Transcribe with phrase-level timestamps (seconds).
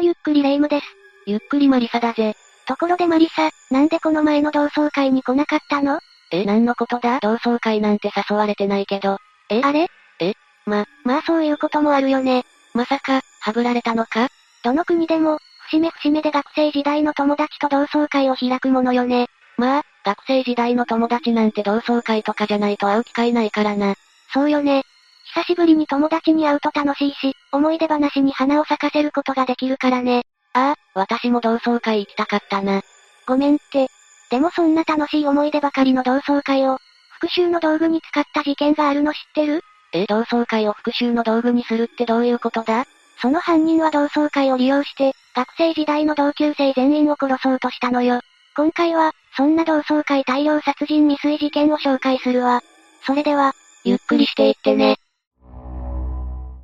[0.00, 0.86] もゆっくりレ夢ムです。
[1.26, 2.34] ゆっくりマリサだぜ。
[2.66, 6.00] ところでマリサ、なんでこの前の同窓会に来なかったの？
[6.32, 7.20] え、何のことだ？
[7.20, 9.18] 同窓会なんて誘われてないけど。
[9.50, 9.60] え？
[9.62, 9.88] あれ？
[10.20, 10.32] え？
[10.64, 12.44] ま、まあそういうこともあるよね。
[12.72, 14.28] まさか、はぶられたのか？
[14.64, 15.38] どの国でも、
[15.70, 19.26] 節目節目で学生時代の友達と同窓会を開くものよね。
[19.58, 23.96] まあ、学生時代の友達なんて同窓会とかじゃないと会う機会ないからな。
[24.32, 24.84] そうよね。
[25.34, 30.24] 久しぶりに友達に会うと楽しいし、思い出話に花を咲かせることができるからね。
[30.54, 32.82] ああ、私も同窓会行きたかったな。
[33.26, 33.88] ごめんって。
[34.30, 36.78] でもそんな楽しい思い出ばかりの同窓会を、
[37.20, 39.62] 復讐の道具に使った事件があるの知ってる？
[39.92, 42.86] え、同窓会を復讐の道具にするってどういうことだ？
[43.20, 48.20] その犯人は同窓会を利用して、学生時代の同級生全員を殺そうとしたのよ。
[48.56, 52.62] 今回は、そんな同窓会大量殺人未遂事件を紹介するわ。
[53.06, 53.52] それでは、
[53.84, 54.96] ゆっくりしていってね。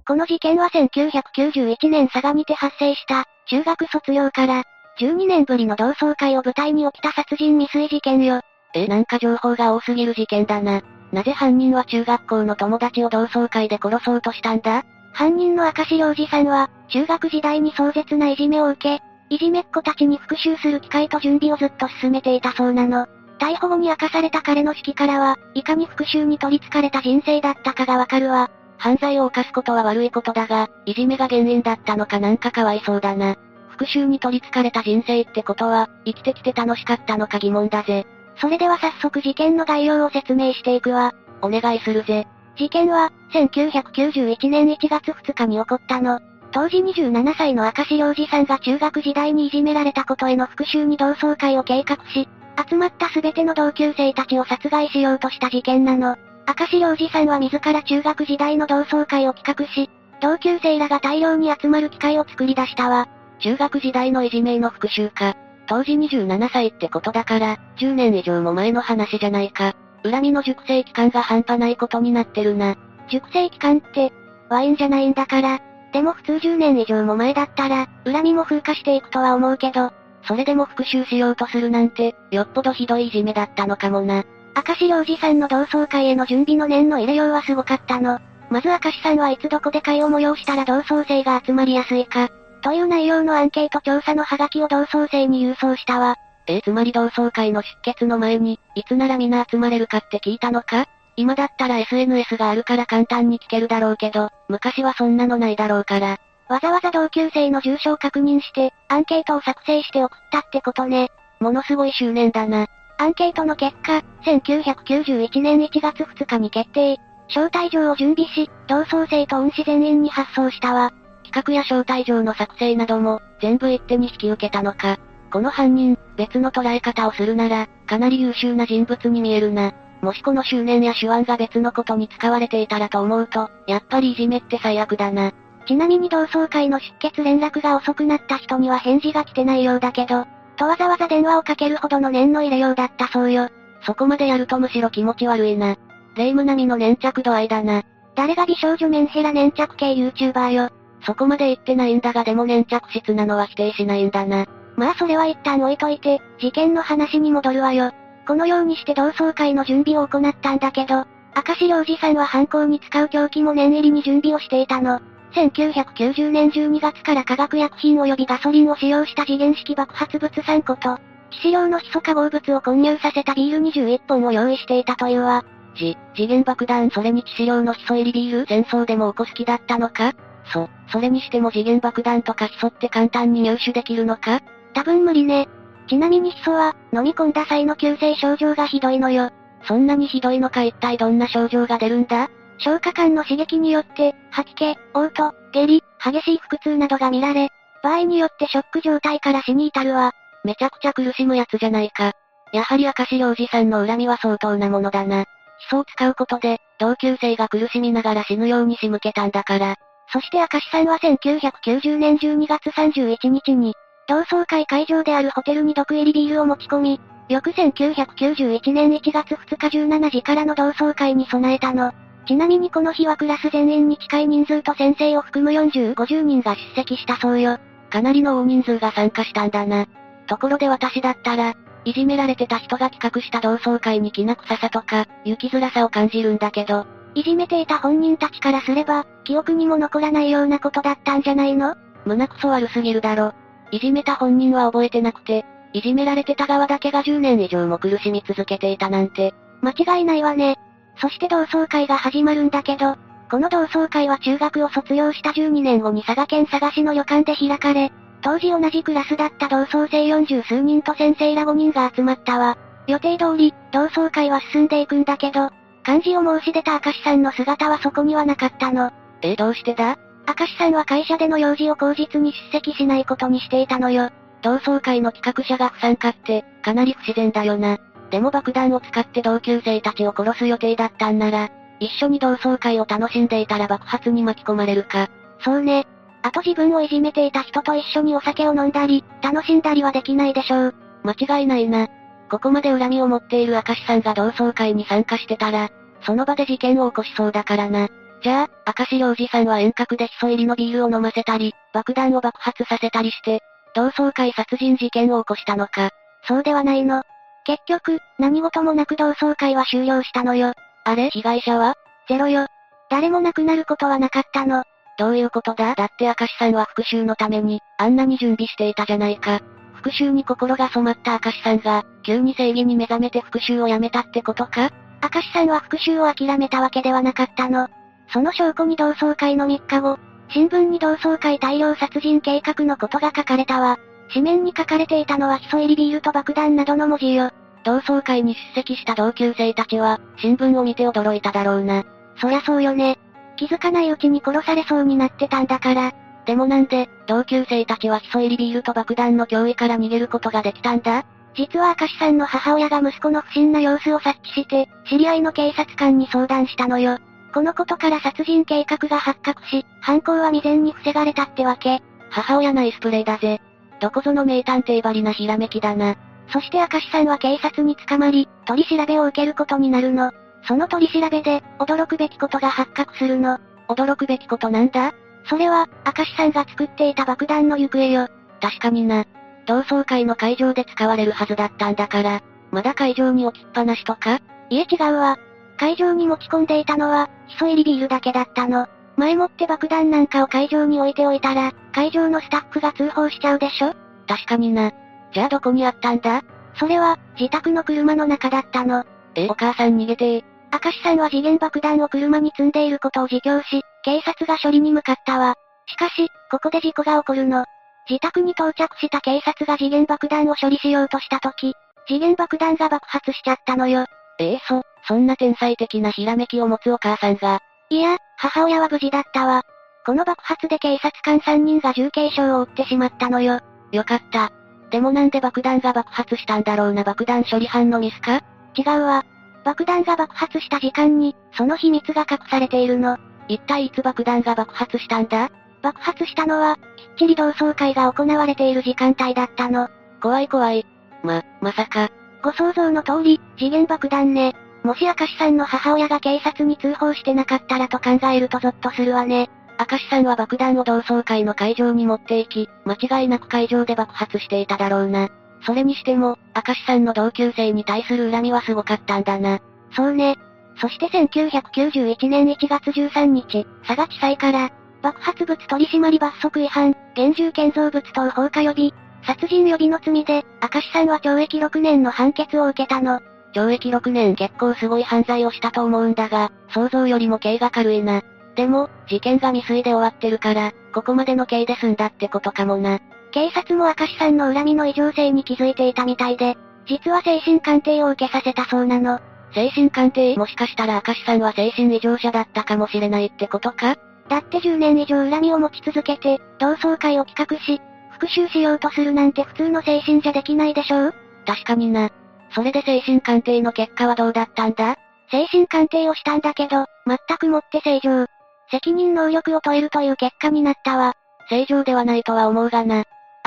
[0.06, 4.62] この事件は1991年佐賀にて発生した、中学卒業から、
[5.00, 8.40] 12年ぶりの同窓会を舞台に起きた殺人未遂事件よ。
[8.72, 10.82] え、なんか情報が多すぎる事件だな。
[11.12, 14.84] なぜ犯人は中学校の友達を同窓会で殺そうとしたんだ？
[15.12, 23.06] 犯人の明石良二さんは、中学時代に壮絶ないじめを受け、いじめっ子たちに復讐する機会と準備をずっと進めていたそうなの。
[23.40, 28.50] 逮捕後に明かされた彼の式からは、いかに復讐に取り憑かれた人生だったかがわかるわ。
[28.78, 33.36] 犯罪を犯すことは悪いことだが、いじめが原因だったのかなんかかわいそうだな。
[33.68, 38.06] 復讐に取り憑かれた人生ってことは、生きてきて楽しかったのか疑問だぜ。
[38.40, 41.14] それでは早速事件の概要を説明していくわ。
[41.42, 42.26] お願いするぜ。
[42.56, 46.20] 事件は、1991年1月2日に起こったの。
[46.52, 52.28] 当時27歳の明石良二さんが中学時代にいじめられたことへの復讐に同窓会を計画し、
[52.68, 56.16] 集まった全ての同級生たちを殺害しようとした事件なの。
[56.46, 63.08] 明石良二さんは自ら中学時代の同窓会を企画し、同級生らが大量に集まる機会を作り出したわ。
[63.40, 65.34] 中学時代のいじめの復讐か。
[65.66, 69.74] 当時27歳ってことだから、10年以上も前の話じゃないか。
[70.04, 72.76] 恨みの熟成期間が半端ないことになってるな。
[73.10, 74.12] 熟成期間って、
[74.48, 75.60] ワインじゃないんだから。
[75.92, 79.90] でも普通10年以上も前だったら、恨みも風化していくとは思うけど、
[80.22, 84.24] それでも復讐しようとするなんて、よっぽどひどいいじめだったのかもな。
[84.56, 88.18] 明石良二さんの同窓会への準備の念の入れようはすごかったの。
[88.48, 92.30] まず明石さんはいつどこで会を催したら同窓生が集まりやすいか、
[92.62, 96.16] という内容のアンケート調査のハガキを同窓生に郵送したわ。
[96.46, 100.86] えー、つまり同窓会の出血の前に、いつならみんな集まれるかって聞いたのか？
[101.16, 106.18] 今だったら SNS があるから簡単に聞けるだろうけど、昔はそんなのないだろうから。
[106.48, 111.10] わざわざ同級生の住所を確認して、アンケートを作成して送ったってことね。
[111.40, 112.68] ものすごい執念だな。
[112.98, 116.98] アンケートの結果、1991年1月2日に決定。
[117.28, 120.92] 招待状を準備し、同窓生と恩師全員に発送したわ。
[121.24, 124.98] 企画や招待状の作成なども、全部一手に引き受けたのか。
[125.30, 129.72] この犯人、別の捉え方をするなら、かなり優秀な人物に見えるな。
[130.00, 135.32] もしこの執念や手腕が別のことに使われていたらと思うと、やっぱりいじめって最悪だな。
[135.66, 143.48] ちなみに同窓会の出血連絡が遅くなった人には返事が来てないようだけど、とわざわざ電話をかけるほどの念の入れようだったそうよ。
[143.82, 145.76] そこまでやるとむしろ気持ち悪いな。
[146.16, 147.82] 霊夢並みの粘着度合いだな。
[148.14, 150.70] 誰が美少女メンヘラ粘着系 YouTuber よ。
[151.04, 154.46] そこまで言ってないんだがでも粘着質なのは否定しないんだな。
[154.76, 157.92] まあそれは一旦置いといて、事件の話に戻るわよ。
[158.26, 161.04] このようにして同窓会の準備を行ったんだけど、
[161.36, 165.00] 明石良二さんは犯行に使う凶器も念入りに準備をしていたの。
[165.36, 170.98] 1990年12月から化学薬品及びガソリンを使用した次元式爆発物3個と、致
[171.42, 175.44] 死量のヒ素化合物を混入させたビール21本を用意していたというわ。
[175.76, 180.14] じ、次元爆弾それに致死量のヒ素入りビール戦争でも起こす気だったのか？
[180.52, 184.40] そ、それにしても次元爆弾とかヒ素って簡単に入手できるのか？
[184.72, 185.48] 多分無理ね。
[185.86, 189.30] ちなみにヒ素は、飲み込んだ際の急性症状がひどいのよ。
[189.68, 192.30] そんなにひどいのか一体どんな症状が出るんだ？
[192.58, 197.50] 消化管の刺激によって、吐き気、嘔吐、下痢、激しい腹痛などが見られ、
[197.82, 200.12] 場合によってショック状態から死に至るわ。
[200.44, 202.12] めちゃくちゃ苦しむやつじゃないか。
[202.52, 205.24] やはり明石良二さんの恨みは相当なものだな。
[205.58, 209.76] ヒ素を使うことで、同級生が苦しみながら死ぬように仕向けたんだから。
[210.12, 213.74] そして明石さんは1990年12月31日に、
[214.08, 221.92] 同窓会会場であるホテルに毒入りビールを持ち込み、翌1991年1月2日17時からの同窓会に備えたの。
[222.26, 227.58] ちなみにこの日はクラス全員に近い人数と先生を含む40、50人が出席したそうよ。
[227.90, 229.86] かなりの大人数が参加したんだな。
[230.26, 236.84] ところで私だったら、いじめられてた人が企画した同窓会にきな臭さとか、行きづらさを感じるんだけど、
[237.14, 241.76] いじめていた本人たちからすれば、記憶にも残らないようなことだったんじゃないの？
[242.04, 243.34] 胸くそ悪すぎるだろ。
[243.70, 249.32] いじめた本人は覚えてなくて、いじめられてた側だけが10年以上も苦しみ続けていたなんて。
[249.62, 250.58] 間違いないわね。
[250.96, 252.96] そして同窓会が始まるんだけど、
[253.30, 262.56] この同窓会は中学を卒業した12年後に佐賀県佐賀市の旅館で開かれ、当時同じクラスだった同窓生40数人と先生ら5人が集まったわ。
[262.86, 265.50] 予定通り、同窓会は進んでいくんだけど、
[265.82, 268.90] 漢字を申し出た明石さんの姿はそこにはなかったの。
[269.22, 269.98] え、どうしてだ？
[270.26, 274.10] 明石さんは会社での用事を口実に出席しないことにしていたのよ。
[274.42, 277.78] 同窓会の企画者が不参加って、かなり不自然だよな。
[278.10, 281.50] でも爆弾を使って同級生たちを殺す予定だったんなら、
[281.80, 285.08] 一緒に同窓会を楽しんでいたら爆発に巻き込まれるか。
[285.40, 285.86] そうね。
[286.22, 290.74] あと自分をいじめていた人と一緒にお酒を飲んだり、楽しんだりはできないでしょう。
[291.04, 291.88] 間違いないな。
[292.30, 295.70] ここまで恨みを持っている明石さんが同窓会に参加してたら、
[296.02, 297.88] その場で事件を起こしそうだからな。
[298.22, 303.40] じゃあ、明石良二さんは遠隔でヒ素入りのビールを飲ませたり、爆弾を爆発させたりして、
[303.74, 305.90] 同窓会殺人事件を起こしたのか。
[306.26, 307.02] そうではないの。
[307.46, 310.52] 結局、何事もなく同窓会は終了したのよ。
[310.84, 311.10] あれ？
[311.10, 311.74] 被害者は？
[312.08, 312.48] ゼロよ。
[312.90, 314.64] 誰も亡くなることはなかったの。
[314.98, 315.76] どういうことだ？
[315.76, 319.40] だって明石さんは復讐のために、あんなに準備していたじゃないか。
[319.74, 324.72] 復讐に心が染まった明石さんが、急に正義に目覚めて復讐をやめたってことか？
[325.14, 327.68] 明石さんは復讐を諦めたわけではなかったの。
[328.12, 329.98] その証拠に同窓会の3日後、
[330.30, 333.78] 新聞に同窓会大量殺人計画のことが書かれたわ。
[334.08, 337.30] 紙面に書かれていたのはヒ素入りビールと爆弾などの文字よ。
[337.64, 341.84] 同窓会に出席した同級生たちは、新聞を見て驚いただろうな。
[342.20, 342.98] そりゃそうよね。
[343.36, 345.92] 気づかないうちに殺されそうになってたんだから。
[346.24, 351.04] でもなんで、同級生たちはヒ素入りビールと爆弾の脅威から逃げることができたんだ？
[351.34, 356.98] 実は明石さんの母親が息子の不審な様子を察知して、知り合いの警察官に相談したのよ。
[357.34, 361.82] このことから殺人計画が発覚し、犯行は未然に防がれたってわけ。
[362.08, 363.42] 母親ナイスプレイだぜ。
[363.80, 365.96] どこぞの名探偵ばりなひらめきだな。
[366.32, 370.12] そして明石さんは警察に捕まり、取り調べを受けることになるの。
[370.48, 373.38] その取り調べで、驚くべきことが発覚するの。
[373.68, 374.92] 驚くべきことなんだ？
[375.28, 378.08] それは、明石さんが作っていた爆弾の行方よ。
[378.40, 379.04] 確かにな。
[379.46, 384.20] 同窓会の会場で使われるはずだったんだから、まだ会場に置きっぱなしとか？
[384.50, 385.18] いえ違うわ。
[385.56, 388.68] 会場に持ち込んでいたのは、ヒ素入りビールだけだったの。
[388.96, 393.74] 前もって爆弾なんかを会場に置いておいたら、会場のスタッフが通報しちゃうでしょ？
[394.06, 394.72] 確かにな。
[395.12, 396.22] じゃあどこにあったんだ？
[396.54, 398.84] それは、自宅の車の中だったの。
[399.14, 405.34] え、お母さん逃げて明石さんは次元爆弾を車に積んでいることを自供し、警察が処理に向かったわ。
[405.66, 407.44] しかし、ここで事故が起こるの。
[407.88, 411.54] 自宅に到着した警察が次元爆弾を処理しようとした時、
[411.86, 413.86] 次元爆弾が爆発しちゃったのよ。
[414.18, 417.40] ええー、そ、そんな天才的なひらめきを持つお母さんが。
[417.68, 419.42] いや、母親は無事だったわ。
[419.84, 423.40] この爆発で警察官3人が重軽傷を負ってしまったのよ。
[423.72, 424.32] よかった。
[424.70, 428.22] でもなんで爆弾が爆発したんだろうな爆弾処理班のミスか？
[428.56, 429.04] 違うわ。
[429.44, 432.98] 爆弾が爆発した時間に、その秘密が隠されているの。
[433.28, 435.30] 一体いつ爆弾が爆発したんだ？
[435.62, 436.62] 爆発したのは、きっ
[436.98, 439.68] ちり同窓会が行われている時間帯だったの。
[440.00, 440.64] 怖い怖い。
[441.02, 441.90] ま、まさか。
[442.22, 444.34] ご想像の通り、次元爆弾ね。
[444.66, 449.30] もし明石さんの母親が警察に通報してなかったらと考えるとゾッとするわね。
[449.60, 455.08] 明石さんは爆弾を同窓会の会場に持っていき、間違いなく会場で爆発していただろうな。
[455.42, 459.38] それにしても、明石さんの同級生に対する恨みはすごかったんだな。
[459.70, 460.16] そうね。
[460.60, 464.50] そして1991年1月13日、佐賀地裁から、
[464.82, 468.72] 爆発物取締罰則違反、現住建造物等放火予備、
[469.04, 473.00] 殺人予備の罪で、明石さんは懲役6年の判決を受けたの。
[473.36, 478.02] 懲役6年結構すごい犯罪をしたと思うんだが、想像よりも刑が軽いな。
[478.34, 482.80] でも、事件が未遂で終わってるから、ここまでの刑で済んだってことかもな。
[483.12, 489.00] 警察も明石さんの恨みの異常性に気づいていたみたいで、実は精神鑑定を受けさせたそうなの。
[489.34, 490.16] 精神鑑定？
[490.16, 493.76] もしかしたら明石さんは精神異常者だったかもしれないってことか？
[494.08, 497.60] だって10年以上恨みを持ち続けて、同窓会を企画し、
[497.92, 500.94] 復讐しようとするなんて普通の精神じゃできないでしょう？
[501.26, 501.90] 確かにな。
[502.30, 504.76] それで精神鑑定の結果はどうだったんだ？
[505.10, 508.06] 精神鑑定をしたんだけど、全くもって正常。
[508.50, 510.94] 責任能力を問えるという結果になったわ。
[511.28, 512.84] 正常ではないとは思うがな。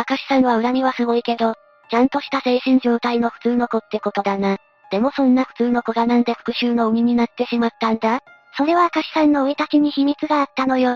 [0.09, 1.55] 明石さんは恨みはすごいけど、
[1.89, 4.57] ちゃんとした精神状態の普通の子ってことだな。
[4.91, 8.21] でもそんな普通の子がなんで復讐の鬼になってしまったんだ？
[8.57, 10.95] それは明石さんの生い立ちに秘密があったのよ。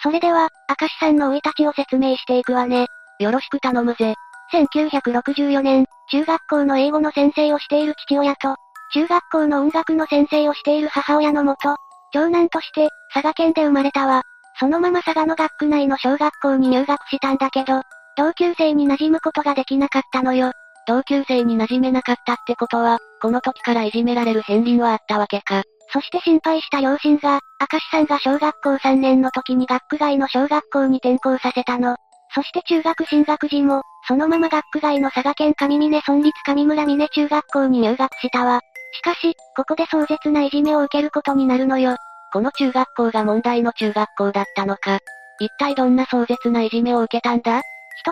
[0.00, 0.48] それでは、
[0.80, 2.86] 明石さんの生い立ちを説明していくわね。
[3.18, 4.14] よろしく頼むぜ。
[4.52, 8.56] 1964年、中学校の英語の先生をしている父親と、
[8.92, 11.76] 中学校の音楽の先生をしている母親のもと、
[12.12, 14.22] 長男として、佐賀県で生まれたわ。
[14.58, 17.82] そのまま佐賀の学区内の小学校に入学したんだけど、
[18.16, 20.52] 同級生に馴染むことができなかったのよ。
[20.86, 25.62] 同級生に馴染めなかったってことは、この時からいじめられる片鱗はあったわけか。
[25.92, 31.96] そして心配した両親が、明石さんが小学校3年の時に学区外の小学校に転校させたの。
[32.34, 38.60] そして中学進学時も、そのまま学区外の佐賀県上峰村立上村峰中学校に入学したわ。
[38.94, 41.96] しかし、ここで壮絶ないじめを受けることになるのよ。
[42.32, 44.98] この中学校が問題の中学校だったのか。
[45.40, 47.60] 一体どんな壮絶ないじめを受けたんだ？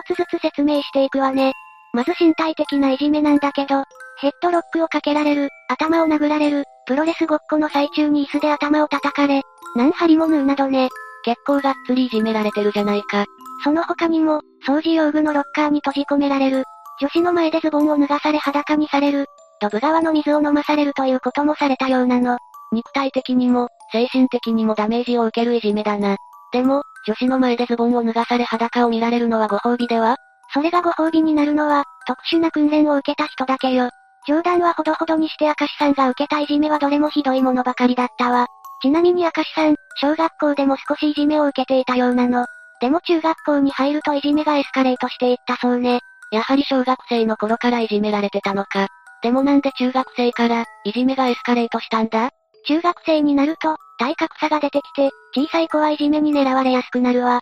[0.05, 1.53] 一つずつ説明していくわね。
[1.93, 3.83] まず身体的ないじめなんだけど、
[4.19, 9.41] ヘッドロックをかけられる、頭を殴られる、プロレスごっこの最中に椅子で頭を叩かれ、
[9.75, 10.89] 何針も縫うなどね。
[11.23, 13.25] 結構がっつりいじめられてるじゃないか。
[13.63, 16.63] その他にも、掃除用具のロッカーに閉じ込められる、
[16.99, 19.25] 女子の前でズボンを脱がされ裸にされる、
[19.59, 22.37] ドブ川の水を飲まされるということもされたようなの。
[22.71, 26.17] 肉体的にも、精神的にもダメージを受けるいじめだな。
[26.51, 30.17] でも、女子の前でズボンを脱がされ裸を見られるのはご褒美では？
[30.53, 33.89] それがご褒美になるのは、特殊な訓練を受けた人だけよ。
[34.27, 38.47] 冗談はほどほどにして明石さんが受けたいじめはどれもひどいものばかりだったわ。
[38.81, 42.45] ちなみに明石さん、小学校でも少しいじめを受けていたようなの。
[42.81, 46.01] でも中学校に入るといじめがエスカレートしていったそうね。
[46.31, 48.87] やはり小学生の頃からいじめられてたのか。
[49.23, 52.29] でもなんで中学生から、いじめがエスカレートしたんだ？
[52.67, 57.39] 中学生になると、体格差が出てきて、小さい子はいじめに狙われやすくなるわ。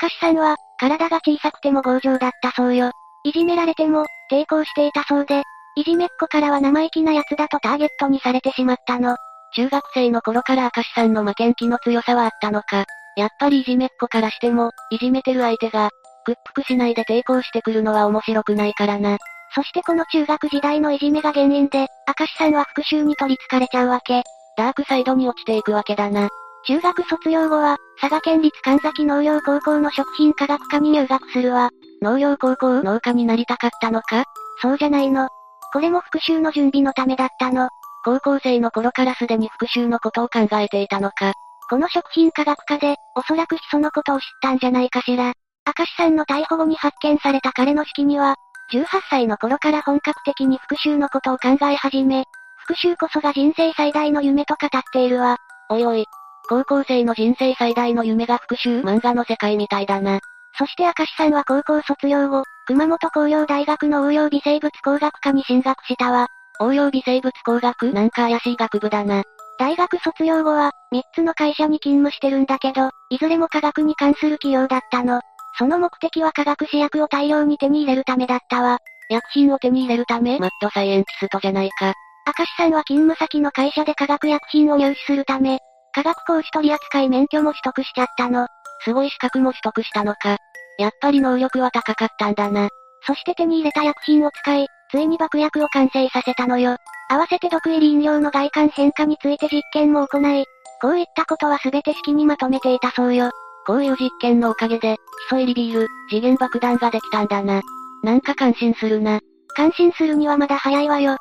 [0.00, 2.92] 明石さんは、体が小さくても強情だったそうよ。
[3.24, 5.42] いじめられても、抵抗していたそうで、
[5.76, 9.16] いじめっ子からは生意気な奴だとターゲットにされてしまったの。
[9.54, 12.86] 中学生の頃から明石さんの負けん気の強さはあったのか。
[13.16, 15.90] やっぱりいじめっ子からしても、いじめてる相手が、
[16.24, 19.16] 屈服しないで抵抗してくるのは面白くないからな。
[19.54, 21.88] そしてこの中学時代のいじめが原因で、
[22.18, 24.22] 明石さんは復讐に取り憑かれちゃうわけ。
[24.56, 26.28] ダークサイドに落ちていくわけだな。
[26.66, 31.70] 中学卒業後は、佐賀県立神崎農業高校の食品科学科に入学するわ。
[32.02, 34.24] 農業高校農家になりたかったのか？
[34.62, 35.28] そうじゃないの。
[35.72, 37.70] これも復讐の準備のためだったの。
[38.04, 41.32] 高校生の頃からすでに復讐のことを考えていたのか？
[41.70, 45.34] この食品科学科で、おそらくヒ素のことを知ったんじゃないかしら。
[45.64, 48.34] 明石さんの逮捕後に発見された彼の式には、
[48.72, 52.24] 18歳の頃から本格的に復讐のことを考え始め、
[52.66, 55.36] 復讐こそが人生最大の夢と語っているわ。
[55.68, 56.06] おいおい。
[56.48, 60.18] 高校生の人生最大の夢が復讐漫画の世界みたいだな。
[60.58, 66.26] そして明石さんは高校卒業後、熊本工業大学の応用微生物工学科に進学したわ。
[66.58, 69.22] 応用微生物工学なんか怪しい学部だな。
[69.60, 75.20] 大学卒業後は、3つの会社に勤務してるんだけど、いずれも科学に関する企業だったの。
[75.58, 78.78] その目的は化学試薬を大量に手に入れるためだったわ。
[79.10, 80.38] 薬品を手に入れるため？
[80.38, 81.92] マッドサイエンティストじゃないか。
[82.38, 85.58] 明石さんは勤務先の会社で化学薬品を入手するため、
[85.92, 88.46] 化学講師取扱免許も取得しちゃったの。
[88.82, 90.38] すごい資格も取得したのか。
[90.78, 92.70] やっぱり能力は高かったんだな。
[93.06, 96.76] そして手に入れた薬品を使い、ついに爆薬を完成させたのよ。
[97.10, 100.44] 合わせて毒入り飲料の外観変化について実験も行い、
[100.80, 103.30] こういったことは全て式にまとめていたそうよ。
[103.66, 104.96] こういう実験のおかげで、ヒ
[105.28, 107.62] 素入りビール、次元爆弾ができたんだな。
[108.04, 109.18] なんか感心するな。
[109.56, 111.16] 感心するにはまだ早いわよ。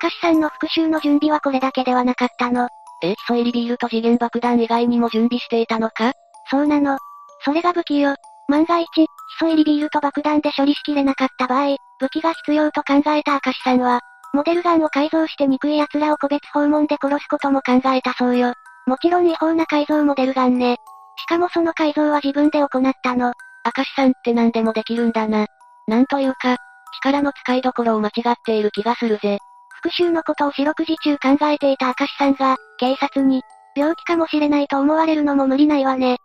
[0.00, 2.68] 明石さんの復讐の準備はこれだけではなかったの。
[3.02, 6.12] え、ヒ素入りビールと次元爆弾以外にも準備していたのか？
[6.50, 6.98] そうなの。
[7.44, 8.14] それが武器よ。
[8.48, 9.06] 万が一、ヒ
[9.40, 14.00] 素入りビールと爆弾で処理しきれなかった場合、武器が必要と考えた明石さんは、
[14.32, 18.54] モデルガンを改造して憎い奴らを個別訪問で殺すことも考えたそうよ。
[18.86, 20.76] もちろん違法な改造モデルガンね。
[21.18, 23.32] しかもその改造は自分で行ったの。
[23.64, 25.46] 明石さんって何でもできるんだな。
[25.86, 26.56] なんというか、
[27.02, 29.38] 力の使いどころを間違っている気がするぜ。
[29.82, 33.42] 復讐のことを四六時中考えていた明石さんが、警察に、
[33.76, 36.18] 病気かもしれないと思われるのも無理ないわね。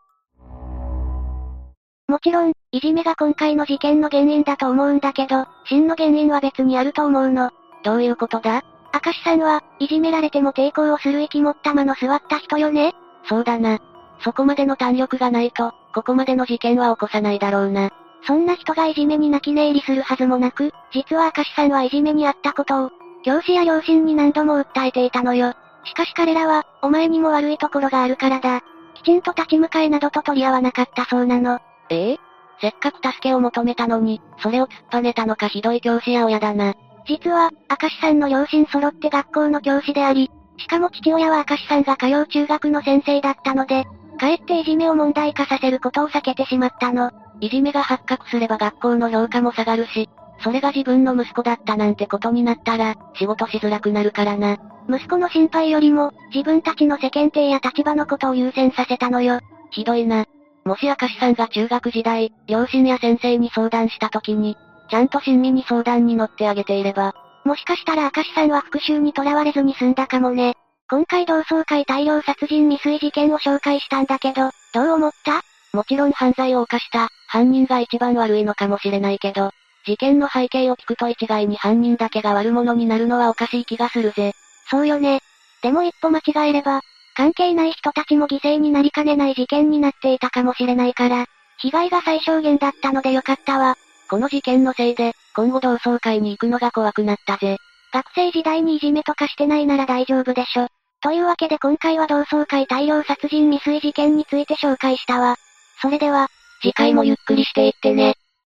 [2.07, 7.51] もちろん、いじめが今回の事件の原因だと思うんだけど、真の原因は別にあると思うの。
[7.83, 8.63] どういうことだ？
[8.93, 12.93] 明石さんは、いじめられても抵抗をする息持ったまの座った人よね？
[13.25, 13.79] そうだな。
[14.21, 17.91] そこまでの胆力がないと、ここまでの事件は起こさないだろうな。
[18.25, 22.91] そんな人がいじめに泣き寝入りするはずもなく、実は明石さんはいじめにあったことを、
[23.23, 25.53] 教師や両親に何度も訴えていたのよ。
[25.85, 28.61] しかし彼らは、お前にも悪いところがあるからだ。
[28.95, 31.59] きちんと立ち向かえなどと取り合わなかったそうなの。
[31.89, 32.17] ええ？
[32.59, 36.73] せっかく助けを求めたのに、それを突っぱねたのかひどい教師や親だな。
[37.07, 43.85] 実は、明石さんの両親揃って学校の教師であり、しかも父親は明石さんが通う中学の先生だったので、
[44.19, 47.11] かえっていじめを問題化させることを避けてしまったの。
[47.39, 50.09] いじめが発覚すれば学校の評価も下がるし、
[50.43, 54.57] それが自分の息子だったなんてことになったら、仕事しづらくなるからな。
[54.89, 59.39] 息子の心配よりも、自分たちの世間体や立場のことを優先させたのよ。
[59.71, 60.25] ひどいな。
[60.65, 64.57] もし明石さんが中学時代、両親や先生に相談した時に、
[64.89, 67.13] ちゃんと親身に相談に乗ってあげていれば、
[67.43, 70.55] もしかしたら明石さんは復讐に囚われずに済んだかもね。
[70.89, 75.41] 今回同窓会大量殺人未遂事件を紹介したんだけど、どう思った？
[75.73, 79.51] もちろん犯罪を犯した、犯人が一番悪いのかもしれないけど、
[79.85, 84.33] 事件の背景を聞くと一概に犯人だけが悪者になるのはおかしい気がするぜ。
[84.69, 85.21] そうよね。
[85.61, 86.81] でも一歩間違えれば、
[87.15, 91.25] 関係ない人たちも犠牲になりかねない事件になっていたかもしれないから、
[91.59, 93.75] 被害が最小限だったのでよかったわ。
[94.09, 97.57] この事件のせいで、今後同窓会に行くのが怖くなったぜ。
[97.93, 100.67] 学生時代にいじめとかしてないなら大丈夫でしょ。
[101.01, 105.35] というわけで今回は同窓会大量殺人未遂事件について紹介したわ。
[105.81, 106.29] それでは、
[106.61, 108.15] 次回もゆっくりしていってね。